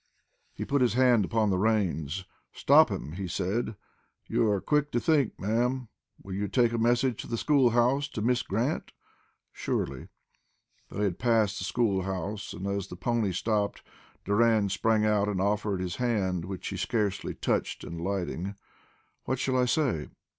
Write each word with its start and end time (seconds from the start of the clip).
He 0.55 0.65
put 0.65 0.81
his 0.81 0.95
hand 0.95 1.25
upon 1.25 1.51
the 1.51 1.59
reins. 1.59 2.25
"Stop 2.53 2.89
him," 2.89 3.11
he 3.11 3.27
said. 3.27 3.75
"You 4.25 4.49
are 4.49 4.59
quick 4.59 4.89
to 4.93 4.99
think, 4.99 5.39
madam. 5.39 5.89
Will 6.23 6.33
you 6.33 6.47
take 6.47 6.71
a 6.71 6.79
message 6.79 7.21
to 7.21 7.27
the 7.27 7.37
school 7.37 7.69
house 7.69 8.07
to 8.07 8.21
Miss 8.23 8.41
Grant?" 8.41 8.93
"Surely." 9.51 10.07
They 10.89 11.03
had 11.03 11.19
passed 11.19 11.59
the 11.59 11.65
school 11.65 12.01
house 12.01 12.51
and 12.51 12.65
as 12.65 12.87
the 12.87 12.95
pony 12.95 13.31
stopped, 13.31 13.83
Doran 14.25 14.69
sprang 14.69 15.05
out 15.05 15.29
and 15.29 15.39
offered 15.39 15.79
his 15.81 15.97
hand, 15.97 16.45
which 16.45 16.65
she 16.65 16.77
scarcely 16.77 17.35
touched 17.35 17.83
in 17.83 17.99
alighting. 17.99 18.55
"What 19.25 19.37
shall 19.37 19.55
I 19.55 19.65
say?" 19.65 20.09